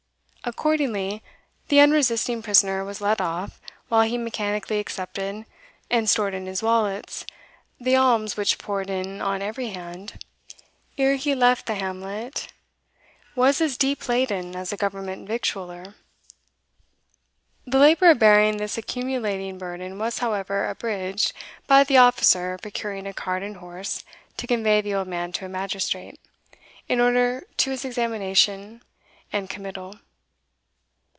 Accordingly, 0.43 1.21
the 1.67 1.79
unresisting 1.79 2.41
prisoner 2.41 2.83
was 2.83 2.99
led 2.99 3.21
off, 3.21 3.61
while 3.89 4.01
he 4.01 4.17
mechanically 4.17 4.79
accepted 4.79 5.45
and 5.91 6.09
stored 6.09 6.33
in 6.33 6.47
his 6.47 6.63
wallets 6.63 7.27
the 7.79 7.95
alms 7.95 8.35
which 8.35 8.57
poured 8.57 8.89
in 8.89 9.21
on 9.21 9.43
every 9.43 9.67
hand, 9.69 10.13
and 10.13 10.21
ere 10.97 11.15
he 11.15 11.35
left 11.35 11.67
the 11.67 11.75
hamlet, 11.75 12.51
was 13.35 13.61
as 13.61 13.77
deep 13.77 14.09
laden 14.09 14.55
as 14.55 14.73
a 14.73 14.77
government 14.77 15.27
victualler. 15.29 15.93
The 17.67 17.77
labour 17.77 18.09
of 18.09 18.17
bearing 18.17 18.57
this 18.57 18.79
accumulating 18.79 19.59
burden 19.59 19.99
was, 19.99 20.17
however, 20.17 20.67
abridged, 20.67 21.33
by 21.67 21.83
the 21.83 21.97
officer 21.97 22.57
procuring 22.59 23.05
a 23.05 23.13
cart 23.13 23.43
and 23.43 23.57
horse 23.57 24.03
to 24.37 24.47
convey 24.47 24.81
the 24.81 24.95
old 24.95 25.07
man 25.07 25.33
to 25.33 25.45
a 25.45 25.49
magistrate, 25.49 26.19
in 26.89 26.99
order 26.99 27.45
to 27.57 27.69
his 27.69 27.85
examination 27.85 28.81
and 29.31 29.47
committal. 29.47 29.99